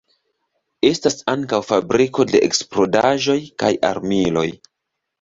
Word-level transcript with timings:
Estas 0.89 1.17
ankaŭ 1.33 1.59
fabriko 1.69 2.27
de 2.33 2.43
eksplodaĵoj 2.49 3.39
kaj 3.65 3.75
armiloj. 3.95 4.51